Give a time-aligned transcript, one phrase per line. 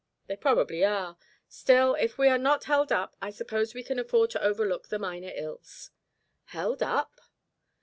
[0.25, 1.15] "They probably are.
[1.47, 4.97] Still, if we are not held up, I suppose we can afford to overlook the
[4.97, 5.91] minor ills."
[6.45, 7.21] "Held up?"